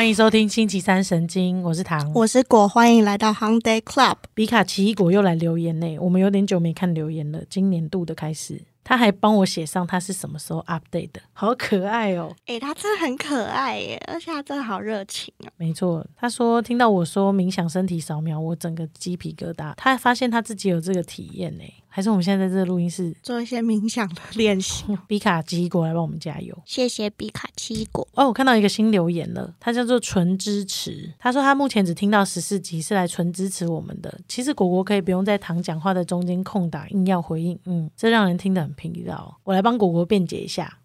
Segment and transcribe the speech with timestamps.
[0.00, 4.16] 欢迎收听星期三神经，我是唐，我是果，欢迎来到 h u n Day Club。
[4.32, 8.62] 比卡奇异果又来留言呢，我们有点久没看留言了，今年度的开始。
[8.82, 12.34] 他还帮我写上他是什么时候 update 的，好可爱哦！
[12.46, 15.52] 哎，他真的很可爱耶，而且他真的好热情啊。
[15.58, 19.74] 没错，他说听到我说冥想身体扫描，我整个鸡皮疙瘩。
[19.76, 21.64] 他发现他自己有这个体验呢。
[21.90, 24.84] 还是我们现在在这个录音室做一些冥想的练习。
[25.06, 28.06] 比卡奇异果来帮我们加油，谢谢比卡奇异果。
[28.14, 31.12] 哦，我看到一个新留言了，他叫做纯支持。
[31.18, 34.20] 他说他目前只听到十四集，是来纯支持我们的。
[34.28, 39.34] 其实果果可以不用在糖讲话的中间空档硬要回应，嗯，这让人听得很疲劳。
[39.44, 40.78] 我来帮果果辩解一下。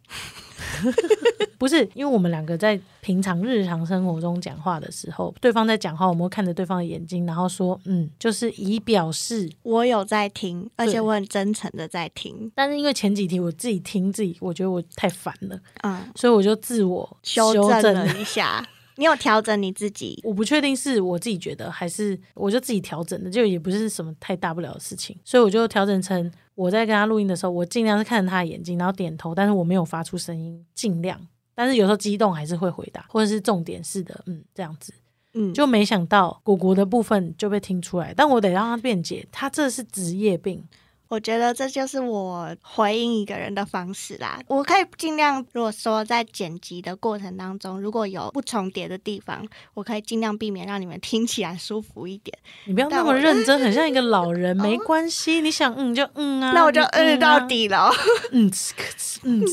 [1.58, 12.52] 不是，因为我们两个在平常日常生活中讲话的时候，对方在讲话，我们会看着对方的眼睛，然后说，嗯，就是以表示我有在听，而且我很真诚的在听。
[12.54, 18.68] 但是因为前几题我自己听自己，我觉得我太烦了，嗯，所以我就自我修正了一下。
[18.98, 20.18] 你有调整你自己？
[20.24, 31.20] 我不确定是我自己觉得，还是我就自己调整的，就也不是什么太大不了的事情，所以我就调整成我在跟他录音的时候，我尽量是看着他的眼睛，然后点头，但是我没有发出声音，尽量。
[31.54, 34.94] 但是有时候激动还是会回答，或者是重点式的，嗯，这样子，
[35.34, 40.64] 嗯，就没想到果果的部分就被听出来，但我得让他辩解，他这是职业病。
[41.08, 44.40] 我觉得这就是我回应一个人的方式啦。
[44.48, 52.38] 我可以尽量，如果说在剪辑的过程当中，如果有不重叠的地方，我可以尽量避免让你们 听起来舒服一点。
[52.66, 54.56] 你不要那么认真，很像一个老人。
[54.58, 57.92] 没关系，你想嗯就嗯啊，那我就嗯到底了。
[58.32, 58.52] 嗯，
[59.24, 59.44] 嗯，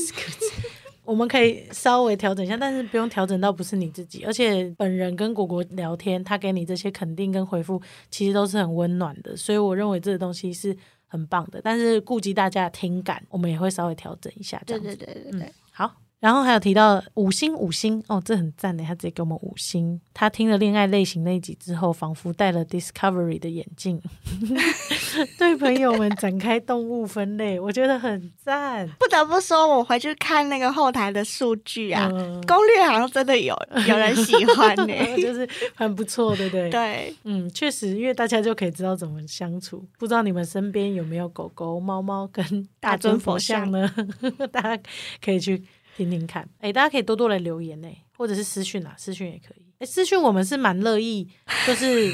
[1.05, 4.23] 我们可以稍微调整一下，但是不用调整到不是你自己。
[4.25, 9.35] 而且本人跟果果聊天，他给你这些肯定跟回复，其实都是很温暖的。
[9.35, 10.75] 所以我认为这个东西是。
[11.05, 14.59] 很棒的，但是顾及大家的听感，我们也会稍微调整一下。
[14.65, 15.93] 对对对对对，好。
[16.23, 19.99] 然后还有提到五星五星哦，这很赞的，他直接给我们五星。
[20.13, 24.01] 他听了恋爱类型那一集之后，仿佛戴了 Discovery 的眼镜，
[25.37, 28.87] 对朋友们展开动物分类，我觉得很赞。
[28.97, 32.07] 不得不说，我回去看那个后台的数据啊，
[32.47, 33.53] 攻略好像真的有
[33.85, 35.45] 有人喜欢呢， 就是
[35.75, 36.69] 很不错，对不对？
[36.69, 39.85] 对，嗯，确实，因为大家就可以知道怎么相处。
[39.99, 43.93] 不知道你们身边有没有狗狗、猫猫跟大尊佛像呢？
[44.53, 44.81] 大家
[45.21, 45.61] 可以去。
[45.95, 47.87] 听听看，哎，大家可以多多来留言呢，
[48.17, 49.65] 或者是私讯啊，私讯也可以。
[49.79, 51.27] 哎，私讯我们是蛮乐意，
[51.67, 52.11] 就是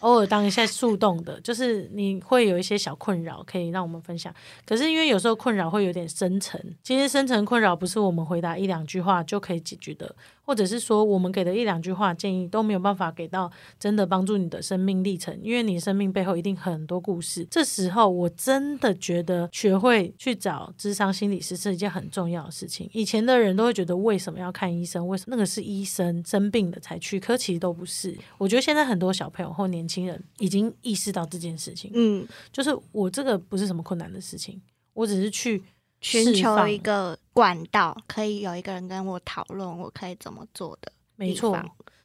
[0.00, 4.34] 偶尔当一下树洞的，就是你会有一些小困扰，可以让我们分享。
[4.66, 10.14] 可是因为有时候困扰会有点深层，其实深层困扰不是我们回答一两句话就可以解决的。
[10.44, 13.50] 或者是说，我们给的一两句话建议都没有办法给到
[13.80, 17.46] 真的帮助你的生命历程，因为你生命背后一定很多故事。
[17.50, 22.88] 这时候，我真的觉得学会去找智商心理师是一件很重要的事情。
[22.92, 25.08] 以前的人都会觉得为什么要看医生？
[25.08, 27.18] 为什么那个是医生生病了才去？
[27.18, 28.16] 可其实都不是。
[28.38, 31.90] 我觉得现在很多小朋友或年轻人已经意识到这件事情。
[31.94, 34.60] 嗯，就是我这个不是什么困难的事情，
[34.92, 35.62] 我只是去。
[36.00, 40.90] 寻求一个管道，可以有一个人跟我讨论，我可以怎么做的。
[41.16, 41.60] 没错，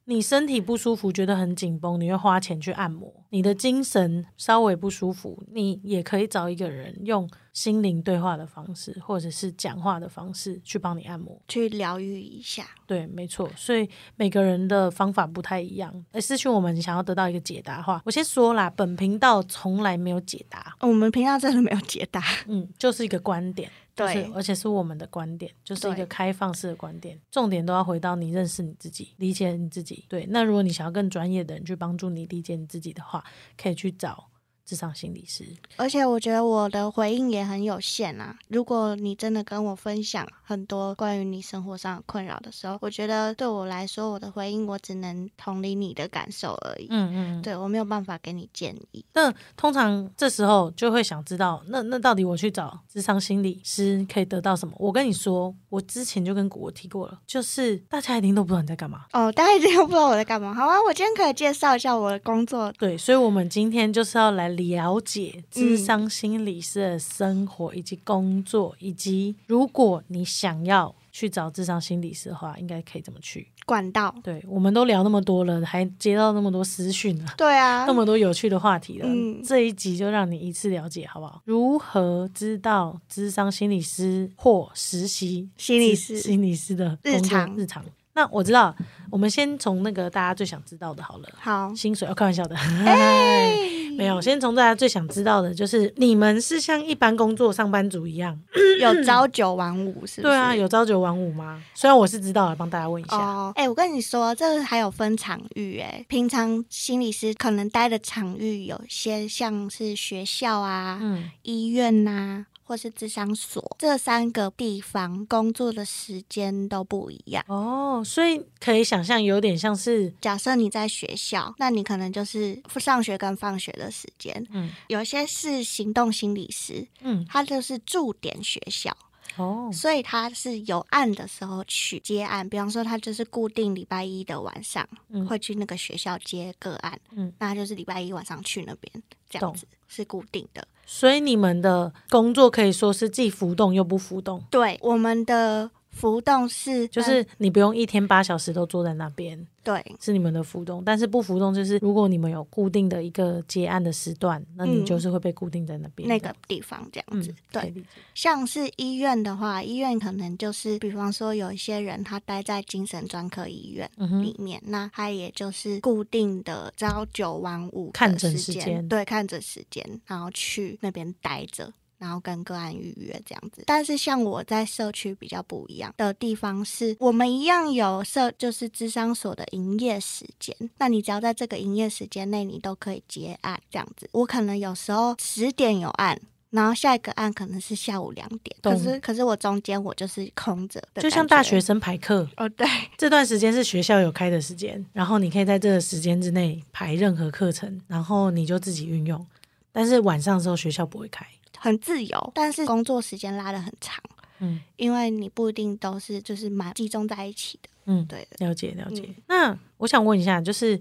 [0.05, 3.13] 你身体不舒服，觉得很紧绷，你会花钱去按摩。
[3.29, 7.29] 你的精神稍微不舒服，你也可以找一个人用
[7.59, 12.65] 心灵对话的方式，或者是讲话的方式去帮你按摩，去疗愈一下。
[12.87, 13.51] 对，没错。
[13.57, 15.93] 所以每个人的方法不太一样。
[16.13, 23.69] 哎，私讯我们想要得到一个解答的话，我先说啦，本频道从来没有解答，我们频道真的没有解答，嗯，就是一个观点。
[23.93, 30.05] 对，而且是我们的观点，就是一个开放式的观点，重点都要回到你认识你自己，理解你自己。
[30.07, 33.21] 对，那如果你想要更专业的人去帮助你理解你自己的话，
[33.61, 34.28] 可以去找。
[34.69, 35.43] 智商心理师，
[35.77, 38.37] 而且我觉得我的回应也很有限啊。
[38.49, 46.85] 如果你真的跟我分享很多关于你生活上的困扰的时候，我觉得对我来说，我的回应我只能同理你的感受而已。
[46.91, 49.03] 嗯嗯，对我没有办法给你建议。
[49.13, 54.75] 那通常这时候就会想知道，那那到底我去找智商心理师可以得到什么？
[54.77, 59.05] 我跟你说，我之前就跟果果提过了，就是大家一定都不知道你在干嘛。
[59.13, 60.53] 哦，大家一定都不知道我在干嘛。
[60.53, 62.71] 好啊，我今天可以介绍一下我的工作。
[62.73, 64.58] 对，所以我们今天就是要来。
[64.59, 74.13] 了解智商心理师的生活以及工作，以及如果你想要去找智商心理师的话，应该可以怎么去管道？
[74.23, 79.07] 对，我们都聊那么多了，还接到那么多私讯了，对啊，那么多有趣的话题了。
[79.45, 81.41] 这一集就让你一次了解，好不好？
[81.45, 87.83] 如何知道智商心理师或实习心理师心理师的日常日常？
[88.13, 88.75] 那我知道，
[89.09, 91.29] 我们先从那个大家最想知道的好了。
[91.37, 92.55] 好，薪水要开玩笑的。
[93.99, 98.37] 没有，先从大家最想知道的就是，你们是像一般工作上班族一样，
[98.81, 100.21] 有朝九晚五是？
[100.21, 101.61] 对啊，有朝九晚五吗？
[101.75, 103.17] 虽然我是知道的，帮大家问一下。
[103.17, 106.05] 哦，哎、我跟你说，这个还有分场域哎。
[106.07, 117.43] 平常心理师可能待的场域有些像是学校啊、嗯，医院呐、或是智商所，这三个地方工作的时间都不一样。
[117.47, 124.45] 哦，所以可以想象，有点像是，假设你在学校，那你可能就是上学跟放学的时间。
[124.51, 128.95] 嗯有些是行动心理师，嗯，他就是驻点学校，
[129.37, 132.47] 哦，所以他是有案的时候去接案。
[132.47, 140.67] 比方说，他就是固定礼拜一的晚上、嗯会去那个学校接个案，嗯那他就是礼拜一晚上去那边，这样子是固定的。
[140.91, 150.83] 所以你们的工作可以说是既浮动又不浮动，对，我们的浮动是就是你不用一天八小时都坐在那边，对是你们的浮动。
[150.85, 156.07] 但是不浮动就是，如果你们有固定的一个结案的时段，那你嗯就是会被固定在那边。
[156.07, 157.73] 那个地方这样嗯子。，对，
[158.13, 163.89] 像是医院的话，医院可能就是，比方说有一些人他待在精神专科医院
[164.21, 171.73] 里面，那他也就是固定的朝九晚五看诊时时间对，看诊时间，然后去那边待着。
[171.99, 184.09] 然后跟个案预约这样子，但是像我在社区比较不一样的地方是，我们一样有社就是智商所的营业时间，那你只要在这个营业时间内，你都可以接案这样子。
[184.13, 186.19] 我可能有时候十点有案，
[186.49, 191.59] 然后下一个案可能是下午两点，可是可是我中间我就是空着的，就像大学。
[191.59, 192.65] 生排课，哦，对，
[192.97, 199.23] 这段时间是学校有开的时间，然后你可以在这个时间之内排任何课程，然后你就自己运用。
[199.71, 201.27] 但是晚上的时候学校不会开，
[201.59, 204.01] 很自由，但是工作时间拉的很长，
[204.39, 207.69] 嗯因为你不一定都是就是蛮集中在一起的。
[207.85, 209.03] 嗯，对的，了解了解。
[209.03, 210.79] 嗯那我想问一下，就是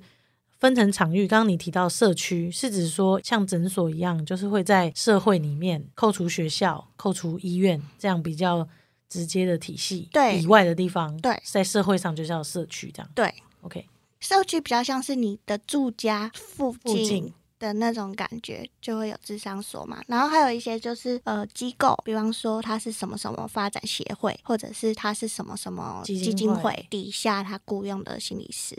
[0.58, 8.69] 分成场域，刚刚你提到社区，是指说像诊所一样，就是会在社会里面扣除学校、扣除医院这样比较
[9.08, 13.10] 直接的体系对以外的地方，对在社会上就叫社区这样。
[13.14, 13.32] 对
[13.62, 13.86] ，OK，
[14.20, 20.02] 社区比较像是你的住家附近的那种感觉，就会有智商所嘛。
[20.06, 28.76] 然后还有一些就是呃机构，比方说它是什么什么发展协会，或者是它是什么什么基金会会底下他雇佣的心理师，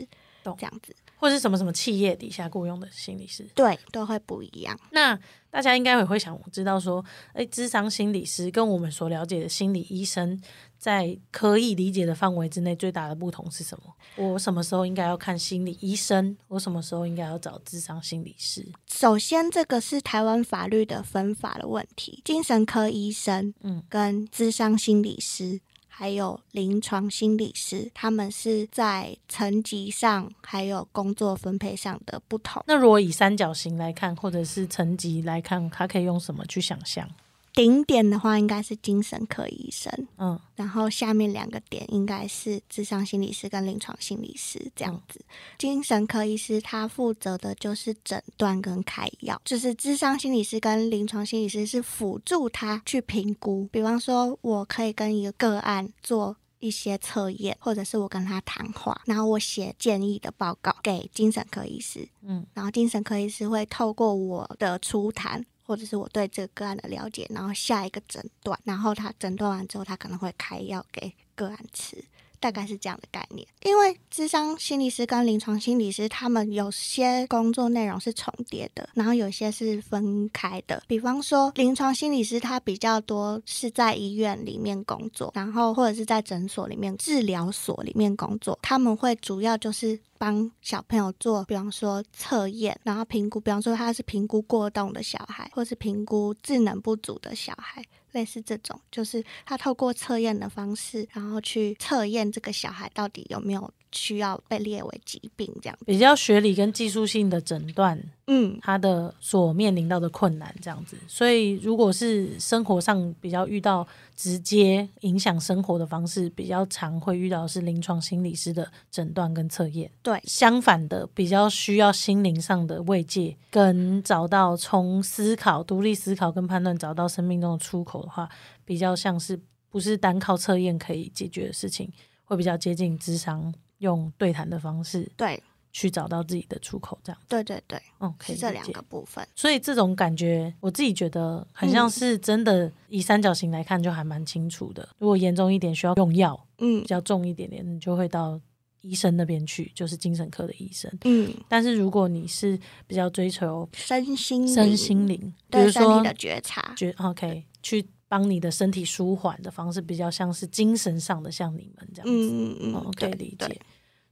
[0.58, 3.46] 这样子，或是什么什么企业底下雇佣的心理师。
[3.54, 4.76] 对，都会不一样。
[4.90, 5.16] 那
[5.50, 10.40] 大家应该也会想知道说，哎，智商心理师跟我们所了解的心理医生，
[10.78, 13.94] 在可以理解的范围之内，最大的不同是什么？
[14.16, 16.36] 我什么时候应该要看心理医生？
[16.48, 18.66] 我什么时候应该要找智商心理师？
[18.86, 22.22] 首先，这个是台湾法律的分法的问题。
[22.24, 25.60] 精神科医生，嗯跟智商心理师，
[25.92, 32.62] 还有临床心理师，他们是在层级上还有工作分配上的不同。
[32.66, 37.06] 那如果以三角形来看，或者是层级来看，它可以用什么去想象？
[37.52, 45.24] 顶点的话应该是精神科医生，嗯然后下面两个点应该是智商心理师跟临床心理师这样子。
[45.58, 53.68] 精神科医师他负责的就是诊断跟开药，就是智商心理师跟临床心理师是辅助他去评估。
[53.72, 56.36] 比方说，我可以跟一个个案做。
[56.60, 72.04] 一些测验，或者是我跟他谈话，然后我写建议的报告给精神科医师，嗯，然后精神科医师会透过我的初谈，或者是我对这个个案的了解，然后下一个诊断，然后他诊断完之后，他可能会开药给个案吃。
[72.40, 80.82] 大概是这样的概念，因为智商心理师跟临床心理师他们有些工作内容是重叠的，然后有些是分开的。
[80.88, 97.82] 比方说，临床心理师他比较多是在医院里面工作，然后或者是在诊所里面、治疗所里面工作，他们会主要就是帮小朋友做，比方说测验，然后评估，比方说他是评估过动的小孩，或是评估智能不足的小孩。
[98.12, 105.78] 类似这种，就是他透过测验的方式，然后去测验这个小孩到底有没有需要被列为疾病这样。
[105.84, 110.96] 比较学理跟技术性的诊断，嗯，他的所面临到的困难这样子。
[111.06, 119.90] 所以，如果是生活上比较遇到直接影响生活的方式，比较常会遇到是临床心理师的诊断跟测验。
[120.02, 128.28] 对，相反的，比较需要心灵上的慰藉，跟找到从思考、独立思考跟判断找到生命中的出口的话，
[128.64, 131.90] 比较像是不是单靠测验可以解决的事情，
[132.24, 137.20] 会比较接近智商用对谈的方式对，去找到自己的出口，这样。
[137.28, 139.26] 对对对，嗯，可以这两个部分。
[139.36, 144.88] 所以这种感觉，我自己觉得很像嗯是真的，以三角形来看就还蛮清楚的。
[144.98, 148.40] 如果严重一点，需要用药；嗯比，较重一点点，你就会到
[148.82, 150.90] 医生那边去，就是精神科的医生。
[151.04, 163.60] 嗯，但是如果你是比较追求身心身心灵，比对如说身体的觉察，觉 OK 去帮你的身体舒缓的方式，比较像是精神上的，像你们这样子，嗯嗯嗯，哦，可以理解。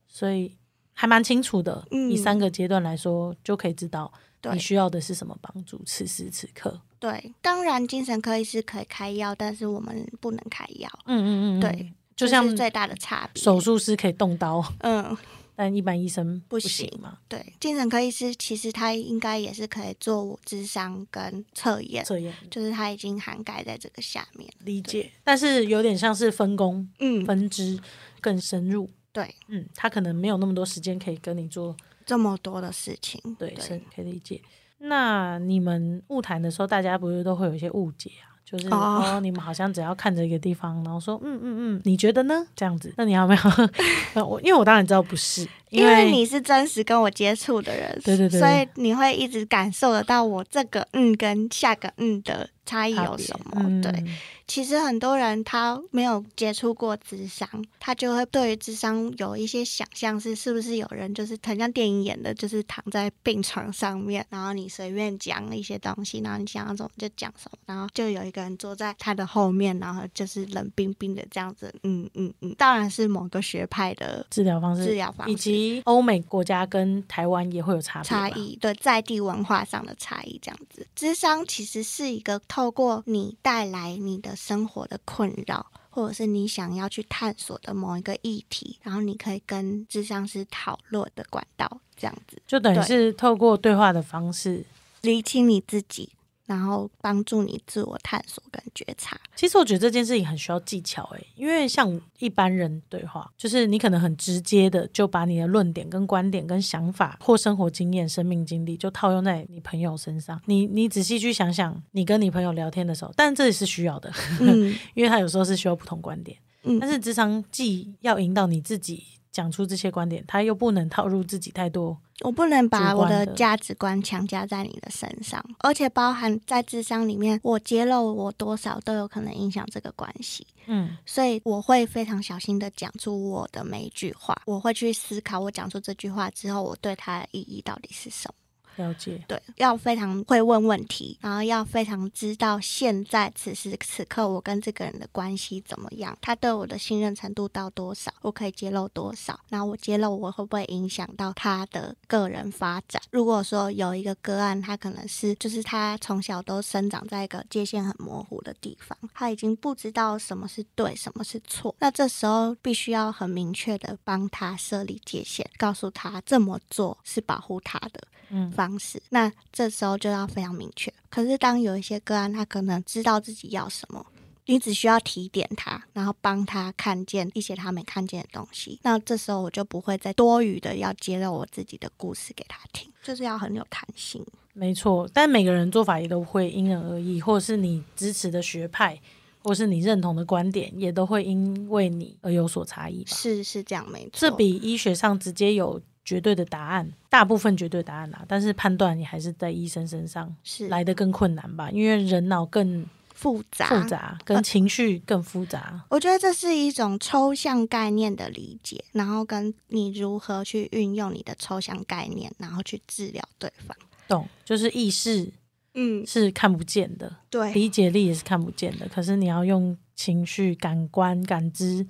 [0.06, 0.56] 所以
[0.92, 4.12] 还蛮清楚的，嗯以三个阶段来说，就可以知道
[4.52, 5.82] 你需要的是什么帮助。
[5.84, 13.42] 此时此刻，对，当然精神科医师可以开药，但是我们不能开药，嗯嗯嗯，对嗯，就像最大的差别。
[13.42, 15.16] 手术师可以动刀，嗯，
[15.60, 24.48] 但一般医生不行行嘛，对，精神科医师其实他应该也是可以做我智商跟测验，测验就是他已经涵盖在这个下面。
[24.60, 25.10] 理解。
[25.24, 27.76] 但是有点像是分工、嗯，分支
[28.20, 28.88] 更深入。
[29.10, 34.40] 对，嗯，他可能没有那么多时间可以跟你做，这么多的事情，对，是可以理解。
[34.78, 38.37] 那你们误谈的时候，大家不是都会有一些误解啊？
[38.50, 42.46] 就是哦哦你们好像只要看着一个地方，然后说嗯嗯嗯，你觉得呢？
[42.56, 43.40] 这样子，那你要不要？
[44.14, 53.52] 呃我因为我当然知道不是，因为为你是真实跟我接触的人，对对对所以你会一直感受得到我这个嗯跟下个嗯的差异有什么。
[53.56, 53.80] 嗯。
[53.80, 54.04] 对，
[54.46, 57.48] 其实很多人他没有接触过智商，
[57.78, 78.28] 他就会对于智商有一些想象，是是不是有人就是很像电影演的，就是躺在病床上面，然后你随便讲一些东西，然后你想要什么就讲什么，然后就有一个人坐在他的后面，然后就是冷冰冰的这样子，嗯嗯嗯，当然是某个学派的治疗方式，治疗方式以及欧美国家跟台湾也会有差差。
[78.30, 80.86] 异，对在地文化上的差异，这样子。
[80.94, 94.64] 智商其实是一个透过你带来你的生活的困扰，或者是你想要去探索的某一个议题，然后你可以跟智商师讨论的管道，这样子就等于是透过对话的方式。
[95.02, 96.10] 理清你自己，
[96.48, 99.20] 然后帮助你自我探索跟觉察。
[99.36, 110.40] 其实我觉得这件事情很需要技巧诶，因为像一般人对话，就是你可能很直接的就把你的论点、跟观点、跟想法或生活经验、生命经历就套用在你朋友身上。
[110.46, 116.38] 你你仔细去想想，你跟你朋友聊天的时候，但这也是需要的， 嗯因为他有时候是需要不同观点。
[116.62, 121.96] 嗯，但是职场既要引导你自己讲出这些观点，他又不能套入自己太多。
[122.22, 130.46] 我不能把我的的价值观强加在你的身上，而且包含在智商里面，我揭露我多少都有可能影响这个关系。
[130.66, 138.34] 嗯，所以我会非常小心的讲出我的每一句话，我会去思考我讲出这句话之后，我对它的意义到底是什么。
[138.78, 139.22] 了解。
[139.28, 153.02] 对，要非常会问问题，然后要非常知道现在此时此刻我跟这个人的关系怎么样，他对我的信任程度到多少，我可以揭露多少，然后我揭露我会不会影响到他的个人发展。
[153.10, 168.00] 如果说有一个个案，他可能是就是他从小都生长在一个界限很模糊的地方，他已经不知道什么是对，什么是错，那这时候必须要很明确的帮他设立界限，告诉他这么做是保护他的。
[168.30, 170.92] 嗯方式，那这时候就要非常明确。
[171.08, 174.04] 可是当有一些个案，他可能知道自己要什么，
[174.46, 178.78] 你只需要提点他，然后帮他看见一些他没看见的东西。
[178.82, 184.24] 那这时候我就不会再多余的要揭露我自己的故事给他听，就是要很有弹性。
[184.52, 189.00] 没错，但每个人做法也都会因人而异，或者是你支持的学派，
[189.38, 193.04] 或是你认同的观点，也都会因为你而有所差异。
[193.06, 194.10] 是是这样，没错。
[194.14, 205.78] 这比医学上直接有绝对的答案，大部分绝对答案啦，但是判断你还是在医生身上是来的更困难吧，因为人脑更复杂，复杂，跟情绪更复杂。
[205.90, 213.76] 我觉得这是一种抽象概念的理解，然后跟你如何去运用你的抽象概念，然后去治疗对方。
[214.08, 215.30] 懂，就是意识
[215.74, 221.86] 嗯，是看不见的，对，理解力也是看不见的，可是你要用情绪、感官、感知、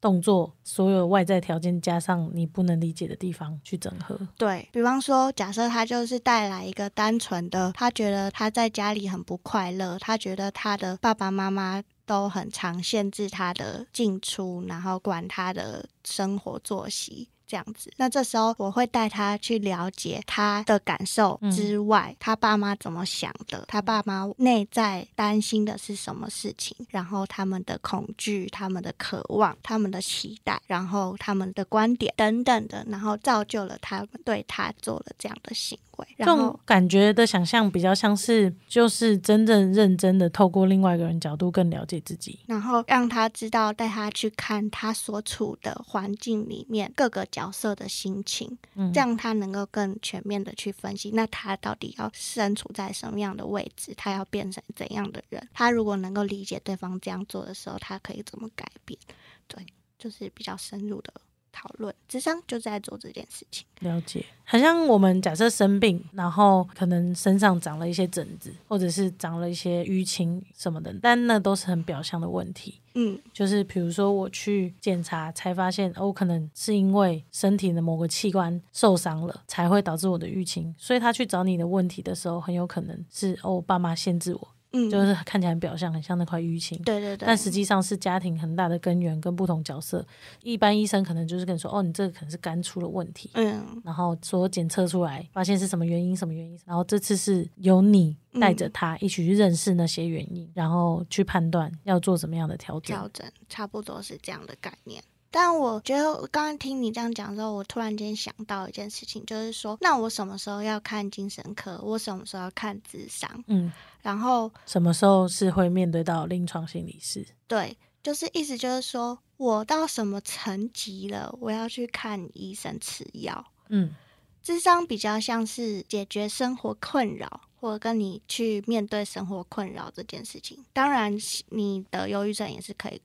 [0.00, 4.18] 动作，所有外在条件加上你不能理解的地方去整合。
[4.36, 17.28] 对比方说，假设他就是带来一个单纯的，他觉得他在家里很不快乐，他觉得他的爸爸妈妈都很常限制他的进出，然后管他的生活作息。
[17.48, 42.38] 这样子，那这时候我会带他去了解他的感受之外，他爸妈怎么想的，他爸妈内在担心的是什么事情，然后他们的恐惧、他们的渴望、他们的期待，然后他们的观点等等的，然后造就了他们对他做了这样的行为，这然后种感觉的想象比较像是，就是真正认真的透过另外一个人角度更了解自己。
[42.46, 55.48] 然后让他知道，带他去看他所处的环境里面各个角色的心情，嗯这样他能够更全面的去分析，那他到底要身处在什么样的位置，他要变成怎样的人？
[55.52, 58.98] 他如果能够理解对方这样做的时候，他可以怎么改变？
[59.46, 59.64] 对，
[59.98, 61.12] 就是比较深入的
[61.58, 63.66] 讨论，智商就在做这件事情。
[63.80, 72.80] 了解，好像我们假设生病，然后可能身上长了一些疹子，或者是长了一些淤青什么的，但那都是很表象的问题。
[72.94, 80.72] 嗯，就是比如说我去检查，才发现哦，可能是因为身体的某个器官受伤了，才会导致我的淤青。
[80.78, 86.76] 所以他去找你的问题的时候，很有可能是哦，爸妈限制我，嗯，就是看起来表象很像那块淤青。
[86.82, 90.04] 对对对，但实际上是家庭很大的根源跟不同角色。
[90.42, 102.96] 一般医生可能就是跟你说，哦，你这个可能是肝出了问题，嗯然后说检测出来，发现是什么原因，什么原因，然后这次是由你带着他一起去认识那些原因，然后去判断要做什么样的调整。
[102.96, 105.02] 调整差不多是这样的概念。
[105.30, 111.78] 但我觉得，我刚刚听你这样讲之后，我突然间想到一件事情，就是说，那我什么时候要看精神科？
[111.82, 113.28] 我什么时候要看智商？
[113.46, 113.70] 嗯，
[114.02, 117.26] 然后什么时候是会面对到临床心理师？
[117.46, 123.44] 对，就是意思就是说我到什么层级了，我要去看医生吃药。
[123.68, 123.94] 嗯，
[124.42, 130.64] 智商比较像是解决生活困扰，或者跟你去面对生活困扰这件事情。
[130.72, 131.14] 当然，
[131.50, 133.02] 你的忧郁症也是可以吃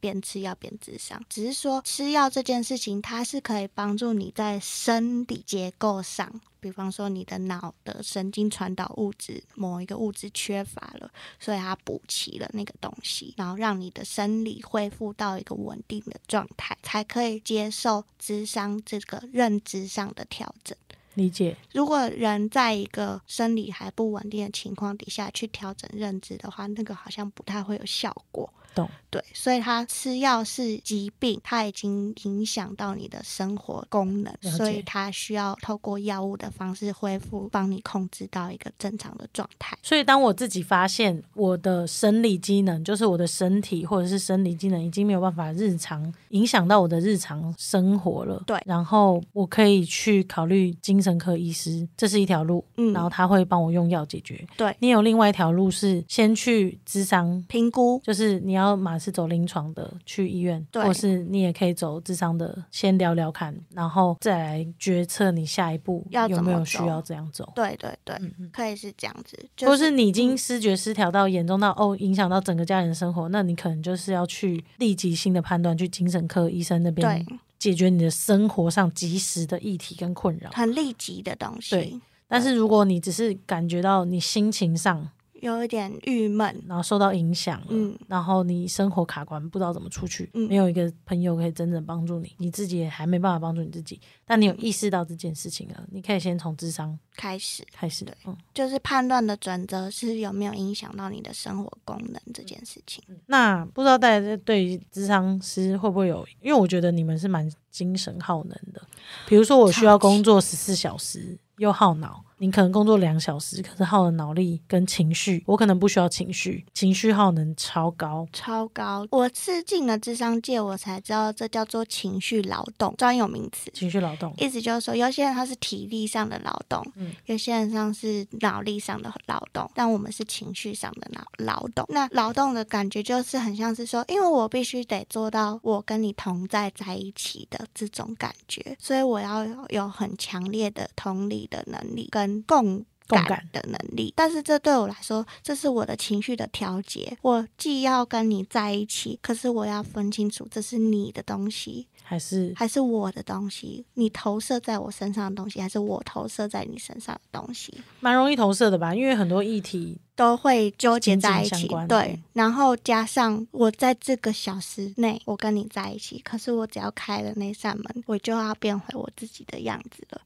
[0.00, 20.76] 边吃药边智商，只是说吃药这件事情，它是可以帮助你在生理结构上，比方说你的脑的神经传导物质某一个物质缺乏了，所以它补齐了那个东西，然后让你的生理恢复到一个稳定的状态，才可以接受智商这个认知上的调整。
[21.14, 21.56] 理解。
[21.72, 28.52] 如果人在一个生理还不稳定的情况底下去调整认知的话，那个好像不太会有效果。
[28.74, 28.88] 懂。
[29.10, 39.76] 对，所以他吃药是疾病，他已经影响到你的生活功能，所以他需要透过药物的方式恢复，帮你控制到一个正常的状态。
[39.82, 54.46] 所以，当我自己发现我的生理机能，就是我的身体或者是生理机能已经没有办法日常影响到我的日常生活了，对然后我可以去考虑精神科医师，这是一条路，嗯然后他会帮我用药解决。
[54.56, 57.20] 对你有另外一条路是先去咨商。
[57.48, 67.50] 评估，就是你要马是走临床的去医院，或是你也可以走智商的，先聊聊看，然后再来决策你下一步要有没有怎么走需要这样走。
[67.54, 68.16] 对对对。
[68.52, 80.50] 可以是这样子，就或是你已经视觉失调到严重到哦，影响到整个家人生活，那你可能就是要去立即性的判断，去精神科医生那边对解决你的生活上及时的议题跟困扰。
[80.52, 85.08] 很立即的东西对，但是如果你只是感觉到你心情上，
[85.40, 98.36] 有一点郁闷，然后受到影响，嗯然后你生活卡关，不知道怎么出去，嗯没有一个朋友可以真正帮助你，你自己也还没办法帮助你自己，但你有意识到这件事情了，你可以先从智商开始开始对，嗯。
[98.52, 103.02] 就是判断的准则是有没有影响到你的生活功能这件事情。
[103.26, 106.26] 那不知道大家对于智商师会不会有？
[106.40, 108.82] 因为我觉得你们是蛮精神耗能的。
[109.26, 112.22] 比如说，我需要工作十四小时，又耗脑。
[112.40, 118.26] 你可能工作两小时，可是耗的脑力跟情绪，我可能不需要情绪，情绪耗能超高。
[118.32, 119.06] 超高！
[119.10, 123.70] 我是进了智商界，我才知道这叫做情绪劳动专有名词。
[123.74, 131.84] 情绪劳动，意思就是说，有些人他是体力上的劳动，嗯有些人上是脑力上的劳动，但我们是情绪上的劳劳动。
[131.90, 142.84] 那劳动的感觉就是很像是说，因为我必须得做到我跟你同在在一起的这种感觉，所以我要有有很强烈的同理的能力跟共。
[143.10, 147.18] 感共感的能力，但是这对我来说，这是我的情绪的调节。
[147.22, 153.84] 我既要跟你在一起，可是我要分清楚，这是你的东西，还是还是我的东西？
[153.94, 157.74] 你投射在我身上的东西，还是我投射在你身上的东西？
[157.98, 158.94] 蛮容易投射的吧？
[158.94, 162.22] 因为很多议题，都会纠结在一起对嗯。
[162.34, 170.20] 然后加上我在这个小时内，我跟你在一起，可是我只要开了那扇门，我就要变回我自己的样子了。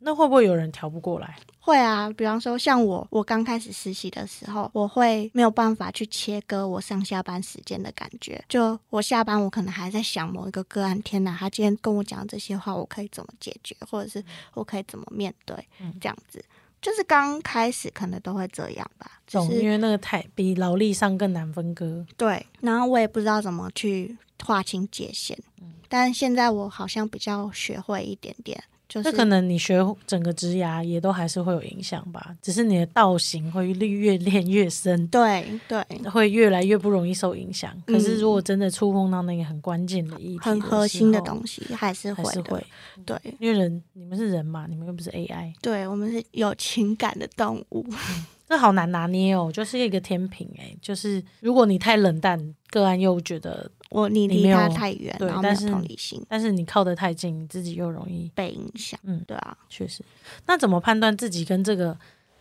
[0.00, 1.36] 那会不会有人调不过来？
[1.60, 8.42] 会啊，比方说像我，我刚开始实习的时候，我会没有办法去切割我上下班时间的感觉。
[8.48, 16.42] 就我下班，我可能还在想某一个个案，天哪，他今天跟我讲这些话，我可以怎么解决，或者是我可以怎么面对，嗯这样子。
[16.80, 22.06] 就是刚开始可能都会这样吧，只懂，是因为那个太比劳力上更难分割。
[22.16, 37.70] 对，然后我也不知道怎么去划清界限，嗯但现在我好像比较学会一点点，就是那可能你学整个职涯也都还是会有影响吧，只是你的道行会越越练越深，对对，会越来越不容易受影响。
[37.86, 42.66] 嗯可是如果真的触碰到那个很关键的议题，很核心的，东西还是会的，还是会，
[43.04, 45.52] 对因为人你们是人嘛，你们又不是 AI。
[45.60, 47.84] 对，我们是有情感的动物，
[48.48, 58.98] 这好难拿捏哦，就是一个天平哎，就是如果你太冷淡，个案又觉得我你离他太远，对但是同理心，但是你靠得太近，你自己又容易被影响。
[59.02, 60.02] 嗯对啊，确实。
[60.46, 61.94] 那怎么判断自己跟这个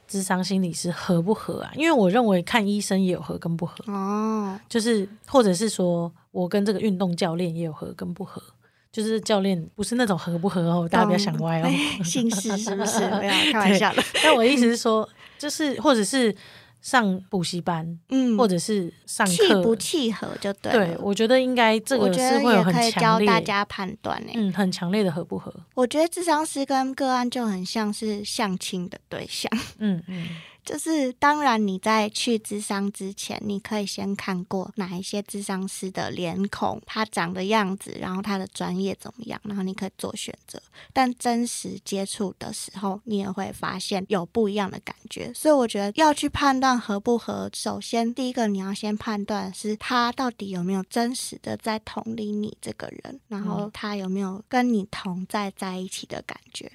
[0.08, 1.72] 智商心理师合不合啊？
[1.76, 8.42] 因为我认为看医生也有合跟不合，哦，就是或者是说我跟这个运动教练也有合跟不合。
[8.90, 11.66] 就是教练不是那种合不合哦，大家不要想歪哦。
[11.70, 13.00] 哎姓氏是不是？
[13.20, 14.02] 没有开玩笑的。
[14.24, 15.08] 但我的意思是说，
[15.38, 16.36] 就是或者是
[16.82, 20.98] 上补习班，嗯，或者是上契课，不契合就对对。
[21.00, 30.28] 我觉得应该这个是会有很也可以强烈，教大家判断诶、嗯，很强烈的合不合，我觉得智商师跟个案就很像是相亲的对象，嗯嗯，
[30.68, 40.62] 就是当然你在去智商之前，你可以先看过哪一些智商师的脸孔，他长的样子，然后他的专业怎么样，然后你可以做选择。
[40.92, 45.32] 但真实接触的时候，你也会发现有不一样的感觉。
[45.34, 56.70] 所以我觉得要去判断合不合，首先第一个你要先判断是他到底有没有真实的在同理你这个人，然后他有没有跟你同在在一起的感觉。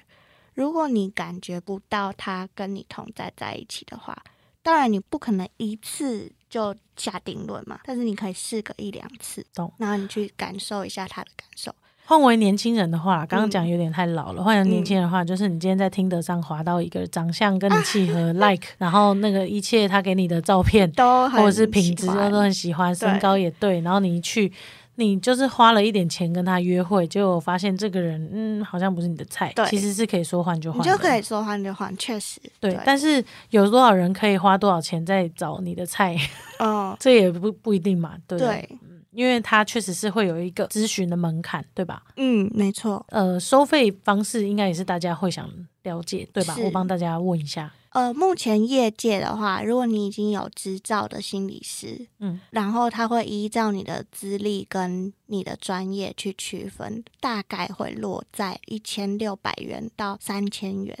[0.53, 4.17] 如果你感觉不到他跟你同在在一起的话，
[4.61, 11.73] 当然你不可能一次就下定论嘛，但是你可以试个一两次，懂然后你去感受一下他的感受。
[12.05, 14.43] 换为年轻人的话，刚刚嗯讲有点太老了。
[14.43, 24.51] 换成年轻人的话，就是你今天在听得上滑到一个长相跟你契合、 like，然后那个一切他给你的照片都很或者是品质都很喜欢，身高也对，然后你一去。
[24.95, 29.51] 你就是花了一点钱跟他约会，结果发现这个人，嗯，好像不是你的菜。
[29.55, 32.77] 对其实是可以说换就换，你就可以说换就换，确实对。
[32.85, 36.15] 但是有多少人可以花多少钱在找你的菜，
[36.59, 38.69] 哦， 这也不不一定嘛，对不对？
[38.69, 38.77] 对，
[39.13, 42.03] 因为他确实是会有一个咨询的门槛，对吧？
[42.17, 43.05] 嗯，没错。
[43.09, 45.49] 呃，收费方式应该也是大家会想
[45.83, 46.55] 了解，对吧？
[46.63, 47.73] 我帮大家问一下。
[47.89, 60.97] 呃，目前业界的话，如果你已经有执照的心理师，嗯，然后他会依照你的资历跟你的专业去区分，大概会落在一千六百元到三千元，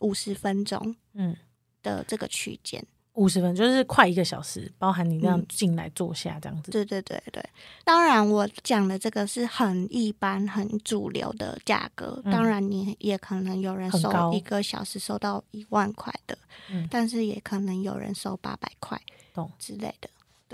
[0.00, 1.36] 五十分钟嗯，
[1.84, 2.84] 的这个区间。
[3.14, 6.70] 五十分就是快一个小时，包含你这样嗯进来坐下这样子。
[6.70, 7.42] 对对对对，
[7.84, 12.20] 当然我讲的这个是很一般、很主流的价格。
[12.24, 16.36] 嗯当然，你也可能有人收一个小时收到一万块的，
[16.70, 19.00] 嗯但是也可能有人收八百块，
[19.32, 20.08] 懂之类的。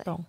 [0.05, 0.25] 懂。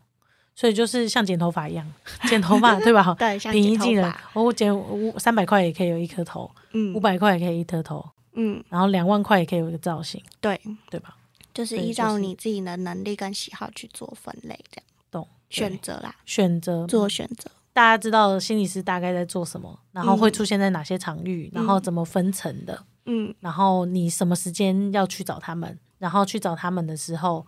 [0.54, 1.94] 所以就是像剪头发一样，
[2.30, 3.15] 剪头发 对吧？
[3.17, 11.15] 对，像平易近人我剪五三百块也可以有一颗头，嗯五百块也可以一颗头，嗯，然后两万块也可以有一个造型，对，对吧？
[11.54, 17.50] 就是依照你自己的能力跟喜好去做分类，这样懂选择啦，选择做选择。
[17.74, 27.46] 大家知道心理师大概在做什么，然后会嗯出现在哪些场域，然后怎么分层的，嗯，然后你什么时间要去找他们，然后去找他们的时候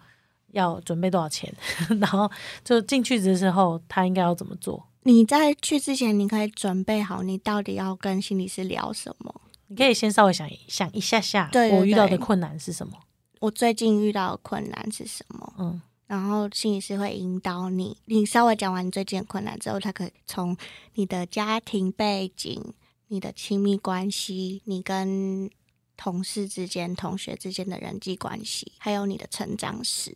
[0.52, 1.54] 要准备多少钱，
[2.00, 2.32] 然后
[2.63, 4.88] 就进去的时候他应该要怎么做？
[5.06, 9.42] 你在去之前，你可以准备好你到底要跟心理师聊什么。
[9.68, 12.94] 你可以先稍微想想一下下，对对我遇到的困难是什么？
[13.43, 15.53] 我最近遇到的困难是什么？
[15.58, 20.56] 嗯，然后心理师会引导你，你稍微讲完你最近的困难之后，他可以从
[20.93, 22.73] 你的家庭背景、
[23.10, 25.49] 你的亲密关系、你跟
[25.97, 30.15] 同事之间、同学之间的人际关系，还有你的成长史。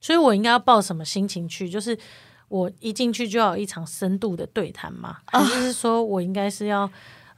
[0.00, 1.68] 所以我应该要抱什么心情去？
[1.68, 1.98] 就是
[2.46, 5.18] 我一进去就要有一场深度的对谈吗？
[5.26, 6.88] 还是是说我应该是要？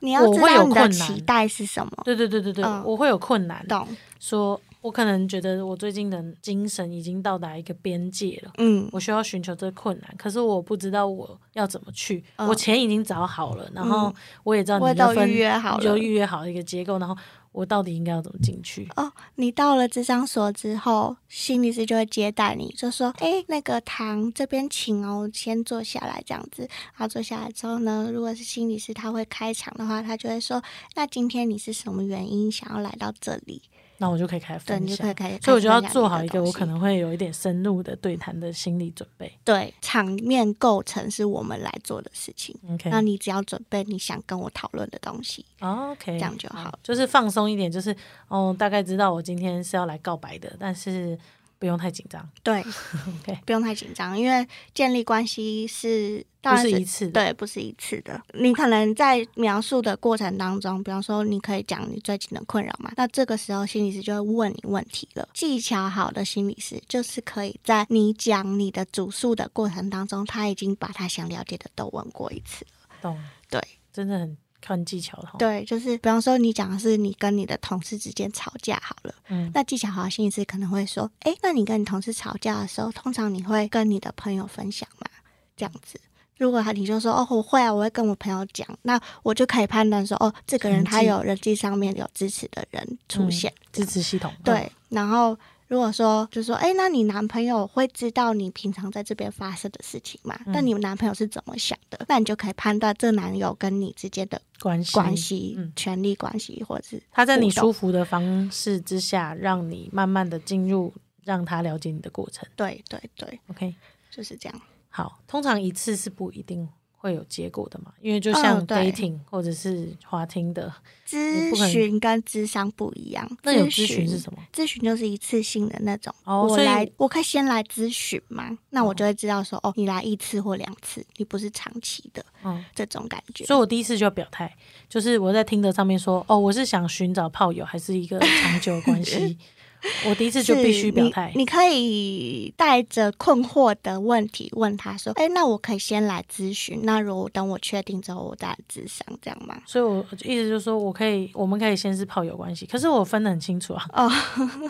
[0.00, 3.88] 你要我会知道你的有困难期待是什么，对对对对对，嗯我会有困难，懂？
[4.20, 8.52] 说我可能觉得我最近的精神已经到达一个边界了。
[8.58, 12.24] 嗯我需要寻求这个困难，可是我不知道我要怎么去。
[12.36, 17.16] 嗯我钱已经找好了，然后我也知道我你都预约好了就预约好一个结构，然后
[17.50, 18.88] 我到底应该要怎么进去？
[18.94, 26.62] 哦，你到了智商所之后，心理师就会接待你，就说：“哎，那个唐这边请哦，先坐下来这样子。”
[26.94, 30.62] 然后坐下来之后呢，如果是心理师他会开场的话，他就会说
[30.94, 33.62] ：“那今天你是什么原因想要来到这里
[33.98, 35.14] 那我就可以开始？”对，分享你就可以。
[35.14, 35.38] 开始。
[35.42, 39.32] 所以我就要开始分享做好一个我可能会有一点深入的对谈的心理准备。
[39.44, 45.44] 对场面构成是我们来做的事情，OK，那你只要准备你想跟我讨论的东西。
[45.60, 47.94] OK，这样就好就是放松一点，就是
[48.28, 51.18] 哦，大概知道我今天是要来告白的，但是
[51.58, 52.28] 不用太紧张。
[52.42, 52.60] 对，
[53.22, 57.12] OK，不用太紧张，因为建立关系是当不然是一次的。
[57.12, 58.20] 对，不是一次的。
[58.34, 65.28] 你可能在描述的过程当中，比方说，你可以讲你最近的困扰嘛，那这个时候心理师就会问你问题了。
[65.32, 72.70] 技巧好的心理师就是可以在你讲你的主诉的过程当中，他已经把他想了解的都问过一次了。
[73.00, 73.60] 懂，对，
[73.92, 75.36] 真的很看技巧的哈。
[75.38, 85.08] 对，就是比方说你讲的是你跟你的同事之间吵架好了，嗯，那技巧好的心理师可能会说，哎，那你跟你同事吵架的时候，通常你会跟你的朋友分享吗？
[85.56, 86.00] 这样子。
[86.38, 94.30] 如果他你就说哦我会啊，我会跟我朋友讲，那我就可以判断说哦这个人他有人际上面有支持的人出现，支持系统。
[94.44, 100.38] 对，然后如果说就说哎，那你男朋友会知道你平常在这边发生的事情吗？
[100.46, 101.98] 那你男朋友是怎么想的？
[102.08, 112.48] 那你就可以判断这男友跟你之间的关系、关系、权力关系，或者是他在你舒服的方式之下，让你慢慢的进入让他了解你的过程。
[112.54, 113.74] 对对对，OK，
[114.10, 114.60] 就是这样。
[114.88, 116.68] 好，通常一次是不一定
[117.06, 120.72] 会有结果的嘛，因为就像 dating 或者是滑听的
[121.06, 123.24] 咨询跟智商不一样。
[123.44, 124.38] 那有咨询是什么？
[124.52, 126.12] 咨询就是一次性的那种。
[126.24, 128.50] 哦，我来，我可以先来咨询嘛？
[128.70, 133.44] 那我就会知道说，哦，你来一次或两次，你不是长期的，嗯，这种感觉。
[133.44, 134.52] 所以我第一次就要表态，
[134.88, 139.38] 就是我在听的上面说，哦，我是想寻找炮友，还是一个长久关系。
[140.08, 141.32] 我第一次就必须表态。
[141.34, 153.84] 你可以带着困惑的问题问他说：“哎，那我可以先来咨询，那如果等我确定之后，我再咨商，这样吗？”所以，我意思就是说，我可以，我们可以先是炮友关系，可是我分得很清楚啊。
[153.92, 154.08] 哦，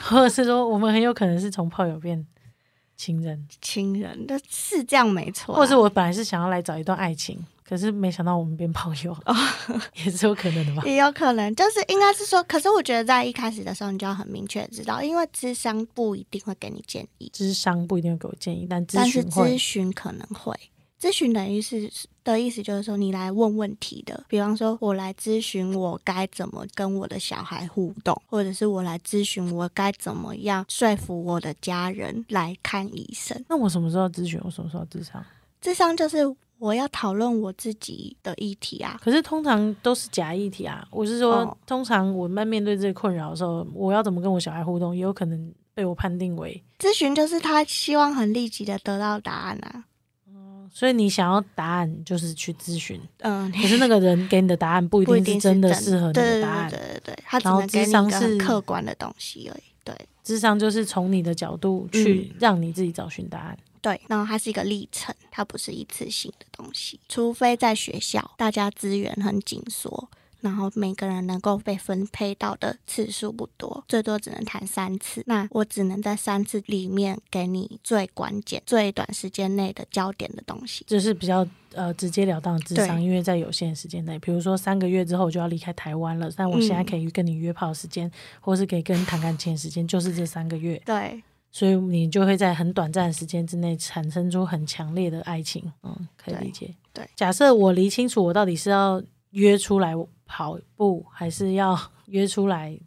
[0.01, 2.27] 或者是说，我们很有可能是从炮友变
[2.97, 5.55] 情人， 情人，那是这样没错。
[5.55, 7.39] 或者是我本来是想要来找一段爱情。
[7.69, 9.17] 可是没想到我们变朋友，
[10.05, 10.83] 也是有可能的吧？
[10.87, 20.55] 也有可能，就是应该是说，可是我觉得在一开始的时候，你就要很明确知道，因为智商不一定会给你建议，智商不一定会给我建议，但但是咨询可能会，
[21.01, 21.91] 咨询等于是
[22.23, 33.45] 的意思就是说，你来问问题的，比方说我来咨询我该怎么跟我的小孩互动，或者是我来咨询我该怎么样说服我的家人来看医生。
[33.49, 34.41] 那我什么时候咨询？
[34.45, 35.21] 我什么时候智商？
[35.61, 36.37] 智商就是。
[36.59, 40.87] 我要讨论我自己的议题啊，可是通常都是假议题啊。
[40.91, 49.85] 我是说，通常我们面对这个困扰的时候，我要怎么跟我小孩互动，也有可能被我判定为咨询，就是他希望很立即的得到答案啊。
[50.33, 52.99] 哦，所以你想要答案，就是去咨询。
[53.19, 56.71] 嗯，可是那个人给你的答案不一定是真的适合你的答案。
[56.71, 59.63] 对对对对，他只能给你一个客观的东西而已。
[59.85, 63.59] 对，智商就是从你的角度去让你自己找寻答案。
[63.87, 66.99] 对，然后它是一个历程，它不是一次性的东西。
[67.09, 70.09] 除非在学校，大家资源很紧缩，
[70.41, 75.23] 然后每个人能够被分配到的次数不多，最多只能谈三次。
[75.27, 83.01] 那我只能在三次里面给你最关键、最短时间内的焦点的东西，这是比较呃直截了当的智商。
[83.01, 90.83] 因为在有限时间内，比如说三个月之后就要离开台湾了，但我现在可以跟你约炮时间，或是可以跟谈感情时间，就是这三个月。
[90.85, 91.23] 对。
[91.57, 96.75] 所以你就会在很短暂的时间之内产生出很强烈的爱情，嗯，可以理解。
[96.93, 99.95] 对，假设我理清楚我到底是要约出来
[100.27, 101.75] 跑步，还是要
[102.09, 102.79] 约出来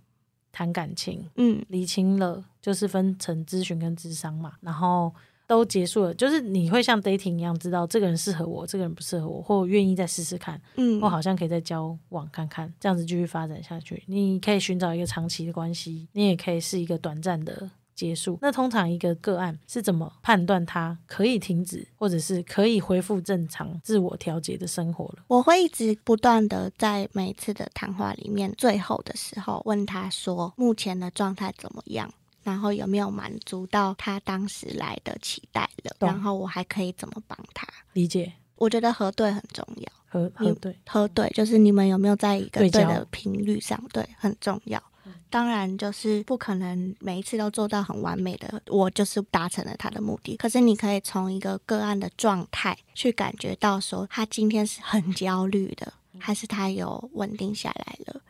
[0.52, 5.12] 谈感情，嗯，理清了就是分成咨询跟智商嘛，然后
[5.48, 14.04] 都结束了，就是你会像 dating 一样知道这个人适合我，这个人不适合我，或愿意再试试看，嗯，或好像可以再交往看看，这样子继续发展下去。
[14.06, 17.68] 你可以寻找一个长期的关系，你也可以是一个短暂的。
[18.00, 18.40] 结束。
[18.42, 25.24] 那通常一个个案是怎么判断他可以停止，或者是可以恢复正常自我调节的生活了？
[25.28, 32.10] 我会一直不断的在每次的谈话里面，最后的时候问他说：“目前的状态怎么样？
[32.42, 35.94] 然后有没有满足到他当时来的期待了？
[36.00, 38.32] 然后我还可以怎么帮他？”理解。
[38.56, 39.92] 我觉得核对很重要。
[40.12, 43.82] 核核对，核对就是你们有没有在一个对的频率上？
[43.94, 44.82] 对，很重要。
[45.30, 50.36] 当然，就是不可能每一次都做到很完美的，我就是达成了他的目的。
[50.38, 58.22] 可是你可以从一个个案的状态去感觉到，说他今天是很焦虑的，还是他有稳定下来了？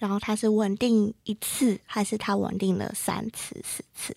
[0.00, 4.16] 然后他是稳定一次，还是他稳定了三次、四次？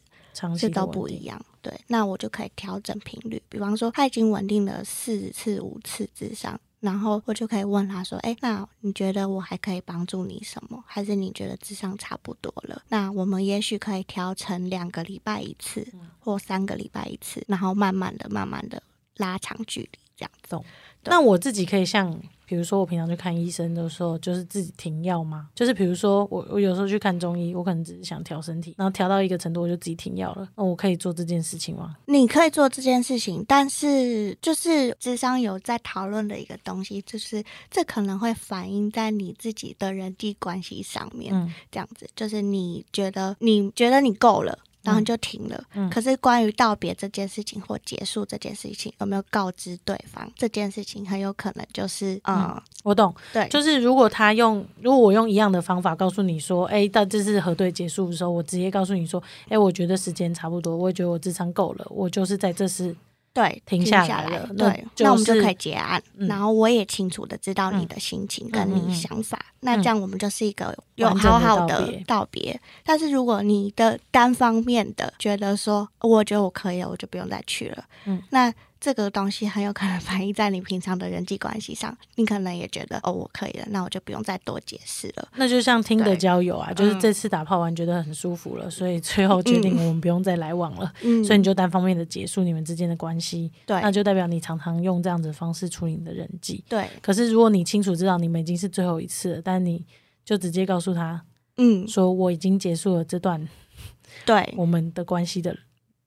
[0.57, 1.39] 这都不一样。
[1.61, 3.39] 对，那我就可以调整频率。
[3.47, 6.59] 比方说，他已经稳定了四次、五次之上。
[6.81, 10.83] 然后我就可以问他说：“哎，那你觉得我还可以帮助你什么？
[10.85, 12.81] 还是你觉得智商差不多了？
[12.89, 15.87] 那我们也许可以调成两个礼拜一次，
[16.19, 18.83] 或三个礼拜一次，然后慢慢的、慢慢的
[19.15, 20.59] 拉长距离，这样子。
[21.03, 22.19] 那我自己可以像。”
[22.51, 25.47] 比如说，我平常去看医生的时候，就是自己停药吗？
[25.55, 30.49] 就是比如说，我我有时候去看中医，我可能只是想调身体，然后调到一个程度，我就自己停药了。
[30.57, 31.95] 那我可以做这件事情吗？
[32.07, 41.33] 你可以做这件事情，但是就是智商有在讨论的一个东西，就是这可能会反映在你自己的人际关系上面。
[41.33, 44.59] 嗯，这样子，就是你觉得你觉得你够了。
[44.83, 45.63] 然后就停了。
[45.73, 62.95] 嗯可是关于道别这件事情或结束这件事情，有没有告知对方这件事情，很有可能就是嗯，我懂，对，就是如果他用，如果我用一样的方法告诉你说，哎，到这次核对结束的时候，我直接告诉你说，哎，我觉得时间差不多，我也觉得我智商够了，我就是在这次
[63.33, 72.61] 对，停停下来了那对，就那我们就可以结案，嗯然后我也清楚的知道你的心情跟你想法，那这样我们就是一个有好好的道别道别。
[72.83, 85.27] 但是如果你的单方面的觉得说，我觉得我可以了，我就不用再去了，嗯，那这个东西很有可能反映在你平常的人际关系上，你可能也觉得哦，我可以了，那我就不用再多解释了。
[85.35, 96.63] 那就像听的交友啊，就是嗯这次打炮完觉得很舒服了，所以最后决定我们不用再来往了，嗯，所以你就单方面的结束你们之间的关系，对那就代表你常常用这样子的方式处理你的人际。
[96.67, 99.85] 对，可是如果你清楚知道你们已经是最后一次了，但你
[100.25, 101.23] 就直接告诉他
[101.57, 103.47] 嗯，说我已经结束了这段
[104.25, 105.55] 对我们的关系的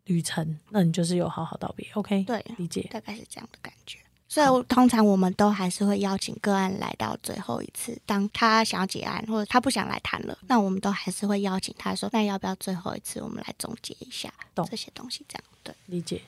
[0.07, 2.25] 旅程，那你就是有好好道别，OK？
[2.25, 2.89] 对，理解。
[2.91, 3.99] 大概是这样的感觉。
[4.27, 14.33] 所以通常我们都还是会邀请个案来到最后一次，当他想要结案或者他不想来谈了，那我们都还是会邀请他说，那要不要最后一次我们来总结一下
[14.69, 15.25] 这些东西？
[15.29, 16.21] 这样对理解。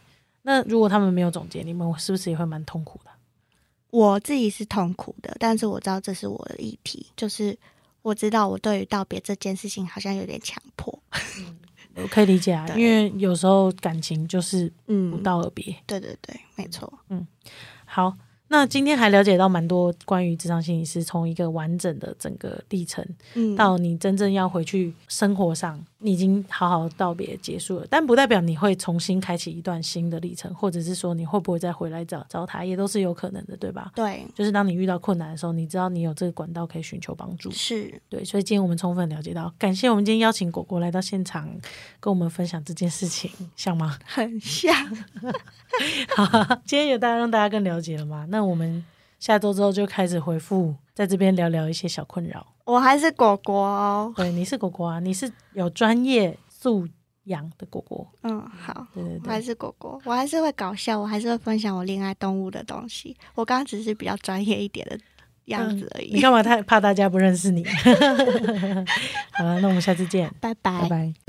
[0.43, 3.11] 那如果他们没有总结，你们是不是也会蛮痛苦的？
[3.91, 7.59] 我自己是痛苦的，但是我知道这是我的议题，就是
[8.03, 10.97] 我知道我对于道别这件事情好像有点强迫。
[11.97, 15.75] 我可以理解啊，因为有时候感情就是嗯不嗯，道而别。
[15.87, 16.93] 对对对，没错。
[17.09, 17.27] 嗯
[17.85, 18.13] 好，
[18.49, 23.05] 那今天还了解到蛮多关于职场心理师从一个完整的整个历程
[23.35, 33.91] 嗯，到你真正要回去生活上，你已经好好道别结束了，但不代表你会重新开启一段新的历程，或者是说你会不会再回来找找他，也都是有可能的，对吧？
[33.95, 37.51] 对，就是当你遇到困难的时候，你知道你有这个管道可以寻求帮助。
[37.51, 41.49] 是对，所以今天我们充分了解到，感谢我们今天邀请果果来到现场，
[41.99, 43.99] 跟我们分享这件事情，像吗？
[44.05, 44.73] 很像。
[46.17, 46.25] 好，
[46.65, 48.25] 今天有大家让大家更了解了吗？
[48.31, 48.85] 那我们
[49.19, 52.47] 下周之后就开始回复，在这边聊聊一些小困扰。
[52.65, 54.13] 我还是果果哦。
[54.17, 56.87] 对，你是果果啊，你是有专业素
[57.25, 58.07] 养的果果。
[58.23, 58.87] 嗯，好。
[58.93, 63.17] 对对对我还，是果果，我还是会搞笑，我还是会分享我恋爱动物的东西。
[63.35, 64.99] 我刚刚只是比较专业一点的
[65.45, 66.15] 样子而已。
[66.15, 67.65] 你干嘛太怕大家不认识你？
[69.33, 71.26] 好了，那我们下次见，拜拜拜。